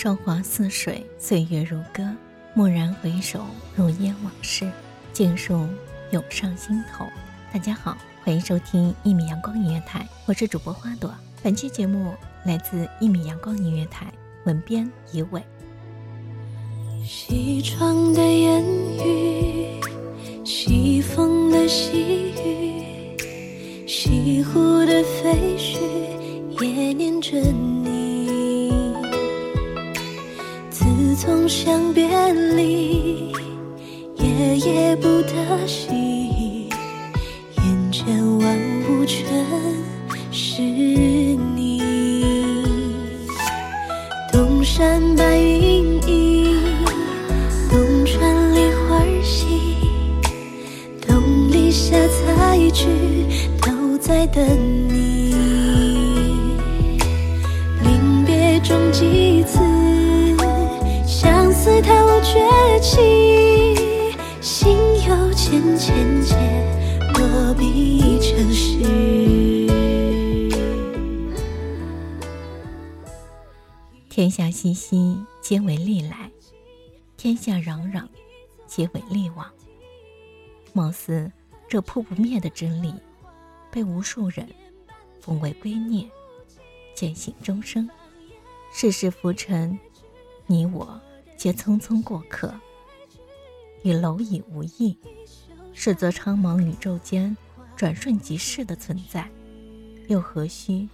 [0.00, 2.08] 韶华似水，岁月如歌。
[2.54, 3.44] 蓦然回首，
[3.74, 4.70] 如烟往事，
[5.12, 5.66] 尽数
[6.12, 7.04] 涌上心头。
[7.52, 11.12] 大家好，欢迎收听一米阳光音乐台，我是主播花朵。
[11.42, 14.06] 本期节目来自一米阳光音乐台，
[14.44, 15.42] 文编一伟。
[17.04, 18.64] 西窗的烟
[19.04, 19.80] 雨，
[20.44, 23.18] 西风的细雨，
[23.88, 25.80] 西湖的废墟，
[26.64, 27.77] 也念着你。
[31.20, 32.06] 从相别
[32.54, 33.32] 离，
[34.18, 36.68] 夜夜不得息，
[37.56, 38.06] 眼前
[38.38, 38.56] 万
[38.88, 39.26] 物全
[40.30, 41.82] 是你。
[44.32, 46.54] 东山白云依，
[47.68, 49.74] 东川梨花稀，
[51.04, 52.86] 东篱下采菊，
[53.60, 54.40] 都在等
[54.88, 55.17] 你。
[62.80, 63.00] 情，
[64.40, 64.76] 心
[65.06, 66.34] 有千千结，
[67.14, 68.78] 落笔成诗。
[74.08, 76.30] 天下熙熙，皆为利来；
[77.16, 78.06] 天下攘攘，
[78.66, 79.46] 皆为利往。
[80.72, 81.30] 貌似
[81.68, 82.94] 这扑不灭的真理，
[83.70, 84.48] 被无数人
[85.20, 86.08] 奉为圭臬，
[86.94, 87.88] 践行终生。
[88.72, 89.78] 世事浮沉，
[90.46, 91.00] 你我。
[91.36, 92.52] 皆匆匆过客，
[93.82, 94.98] 与蝼蚁无异，
[95.72, 97.36] 是则苍茫宇宙间
[97.76, 99.28] 转瞬即逝的存在，
[100.08, 100.88] 又何须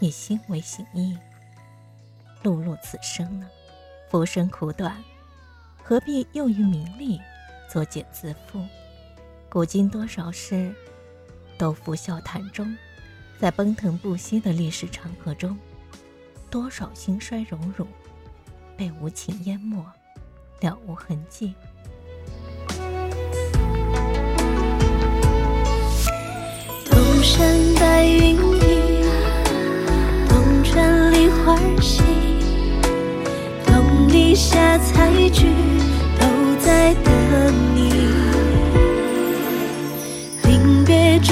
[0.00, 1.16] 以心为形役，
[2.42, 3.48] 碌碌此生呢？
[4.10, 5.02] 浮生苦短，
[5.82, 7.20] 何必又于名利
[7.70, 8.66] 作茧自缚？
[9.48, 10.74] 古今多少事，
[11.56, 12.76] 都付笑谈中。
[13.38, 15.58] 在奔腾不息的历史长河中，
[16.50, 17.86] 多少兴衰荣辱。
[18.76, 19.84] 被无情淹没，
[20.60, 21.54] 了无痕迹。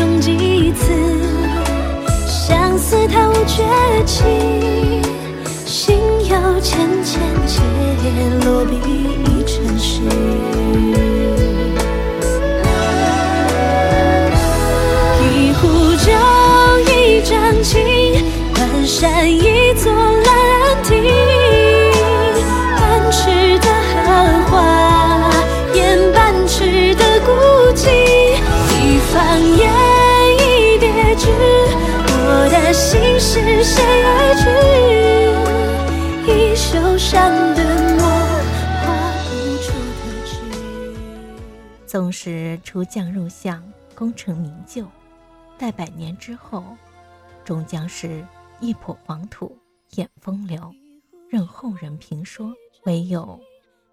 [0.04, 0.92] 中几次，
[2.28, 3.62] 相思太无绝
[4.04, 4.22] 期。
[5.64, 5.96] 心
[6.28, 6.60] 有。
[6.60, 7.60] 千千结，
[8.44, 8.76] 落笔
[9.24, 10.00] 已成诗。
[15.20, 15.62] 一壶
[15.96, 16.12] 酒，
[16.90, 17.80] 一盏情，
[18.54, 19.28] 半山
[32.96, 34.44] 我的心事谁而知？
[41.86, 43.62] 纵使出将入相，
[43.94, 44.86] 功成名就，
[45.56, 46.64] 待百年之后，
[47.44, 48.24] 终将是
[48.60, 49.56] 一抔黄土
[49.96, 50.72] 掩风流，
[51.28, 52.52] 任后人评说。
[52.84, 53.40] 唯有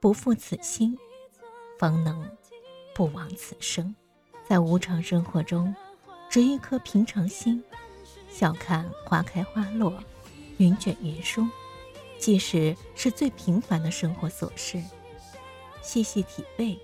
[0.01, 0.97] 不负此心，
[1.79, 2.29] 方能
[2.93, 3.95] 不枉此生。
[4.45, 5.73] 在无常生活中，
[6.29, 7.63] 执一颗平常心，
[8.31, 9.93] 笑看花开花落，
[10.57, 11.45] 云卷云舒。
[12.17, 14.81] 即使是最平凡的生活琐事，
[15.81, 16.79] 细细体味，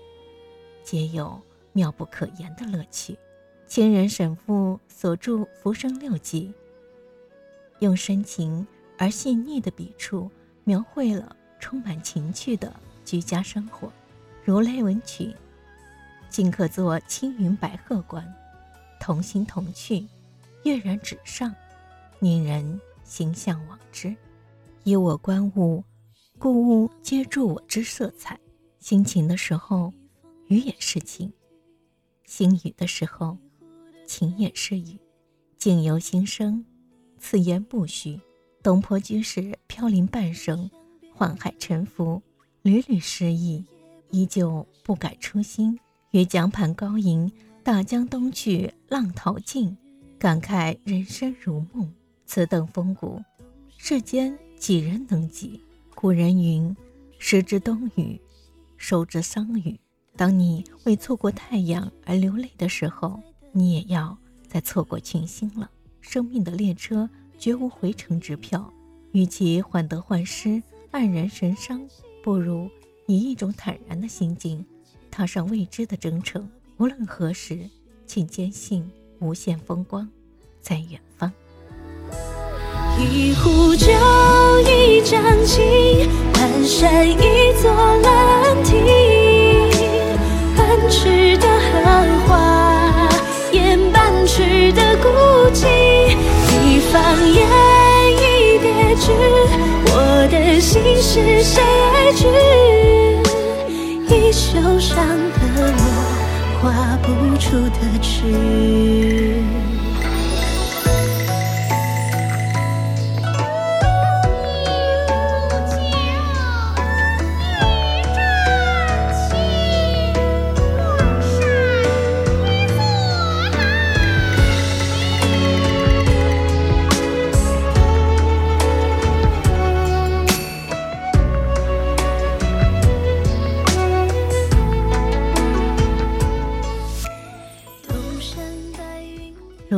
[0.82, 1.40] 皆有
[1.72, 3.16] 妙不可言的乐趣。
[3.68, 6.52] 清人沈复所著《浮生六记》，
[7.78, 8.66] 用深情
[8.96, 10.28] 而细腻的笔触，
[10.64, 12.74] 描绘了充满情趣的
[13.04, 13.92] 居家生活。
[14.44, 15.32] 如来文曲，
[16.28, 18.26] 尽可作青云白鹤观，
[18.98, 20.04] 同心同趣，
[20.64, 21.54] 跃然纸上，
[22.20, 24.14] 令人心向往之。
[24.84, 25.84] 以我观物，
[26.38, 28.38] 故物皆著我之色彩。
[28.78, 29.92] 心情的时候，
[30.46, 31.30] 雨也是晴；
[32.24, 33.36] 心雨的时候，
[34.06, 34.98] 晴也是雨。
[35.56, 36.64] 境由心生，
[37.18, 38.20] 此言不虚。
[38.62, 40.70] 东坡居士飘零半生，
[41.16, 42.22] 宦海沉浮，
[42.62, 43.64] 屡屡失意，
[44.10, 45.78] 依旧不改初心。
[46.12, 47.30] 欲江畔高吟，
[47.62, 49.76] 大江东去浪淘尽，
[50.18, 51.94] 感慨人生如梦，
[52.26, 53.22] 此等风骨，
[53.76, 55.62] 世间几人能及？
[55.94, 56.76] 古人云
[57.20, 58.20] ：“时之冬雨，
[58.76, 59.78] 收之桑榆。”
[60.16, 63.22] 当你为错过太阳而流泪的时候，
[63.52, 64.18] 你也要
[64.48, 65.70] 再错过群星了。
[66.00, 68.72] 生命的列车绝无回程之票，
[69.12, 70.60] 与其患得患失、
[70.90, 71.88] 黯然神伤，
[72.24, 72.68] 不如
[73.06, 74.66] 以一种坦然的心境，
[75.12, 76.50] 踏上未知的征程。
[76.78, 77.70] 无论何时，
[78.04, 80.08] 请坚信无限风光
[80.60, 81.32] 在远方。
[82.98, 83.86] 一壶酒，
[84.60, 87.70] 一张情，半山一座
[88.02, 88.74] 兰亭。
[90.56, 91.68] 半池的荷
[92.26, 93.08] 花，
[93.52, 95.08] 掩半池的孤
[95.52, 95.66] 寂。
[96.64, 97.00] 一方
[97.32, 97.38] 烟，
[98.12, 99.06] 一别枝，
[99.86, 99.92] 我
[100.30, 101.62] 的心事谁
[101.94, 102.26] 爱知？
[104.08, 105.38] 一袖上的，
[106.68, 109.67] 画不出的痴。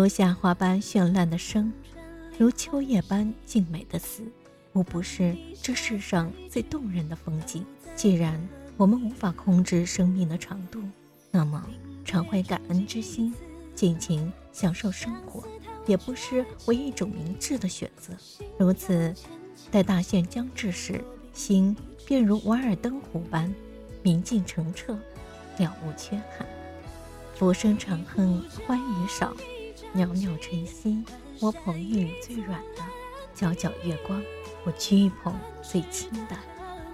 [0.01, 1.71] 如夏花般绚烂的生，
[2.39, 4.23] 如秋叶般静美的死，
[4.73, 7.67] 无不是这世上最动人的风景。
[7.95, 8.41] 既然
[8.79, 10.81] 我们无法控制生命的长度，
[11.31, 11.63] 那么
[12.03, 13.35] 常怀感恩之心，
[13.75, 15.45] 尽情享受生活，
[15.87, 18.15] 也不失为一一种明智的选择。
[18.59, 19.15] 如此，
[19.71, 21.05] 待大限将至时，
[21.35, 21.77] 心
[22.07, 23.55] 便如瓦尔登湖般
[24.03, 24.95] 明净澄澈，
[25.59, 26.47] 了无缺憾。
[27.35, 29.37] 浮生长恨欢愉少。
[29.93, 31.03] 袅袅晨曦，
[31.41, 32.83] 我捧玉最软的；
[33.37, 34.23] 皎皎月光，
[34.65, 36.37] 我掬一捧最轻的；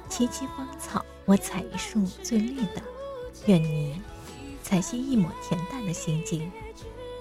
[0.08, 2.82] 萋萋芳草，我采一束最绿的。
[3.44, 4.00] 愿你
[4.62, 6.50] 采撷一抹恬淡的心境，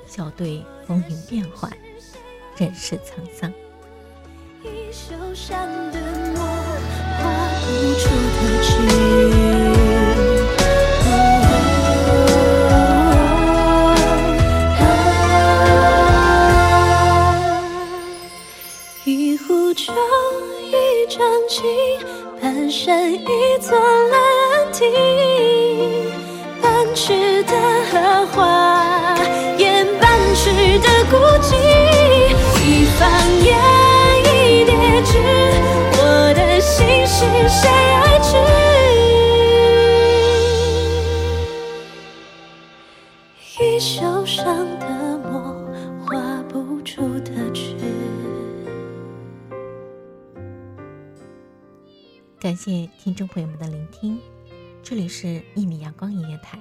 [0.07, 1.69] 笑对风云变幻，
[2.55, 3.51] 人世沧桑。
[4.63, 5.99] 一袖上的
[6.33, 6.41] 墨，
[7.19, 7.23] 画
[7.61, 7.69] 不
[7.99, 9.04] 出的痴。
[26.95, 27.51] 半尺的
[27.91, 29.17] 荷花，
[29.57, 30.49] 掩半池
[30.79, 31.53] 的孤寂。
[32.63, 33.11] 一放
[33.43, 33.51] 眼，
[34.23, 34.71] 一叠
[35.03, 35.19] 纸，
[35.97, 35.99] 我
[36.33, 38.37] 的心事谁爱知？
[43.61, 44.45] 一袖上
[44.79, 44.87] 的
[45.17, 45.53] 墨，
[46.05, 46.15] 画
[46.47, 47.75] 不出的痴。
[52.39, 54.17] 感谢听众朋友们的聆听，
[54.81, 56.57] 这里是《一米阳光音乐台》，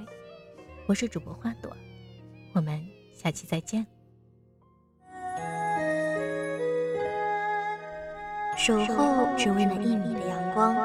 [0.86, 1.74] 我是主播花朵，
[2.52, 2.78] 我们
[3.14, 3.86] 下期再见。
[8.54, 10.76] 守候只为那一米的阳光，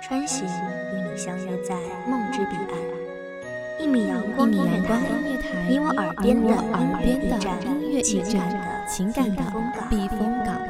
[0.00, 1.74] 穿行与你相约在
[2.08, 2.78] 梦之彼岸。
[3.80, 4.96] 一米阳光音乐台，
[5.68, 6.54] 你我耳边的
[7.66, 9.42] 音乐驿站，情感的情感的
[9.90, 10.61] 避风港。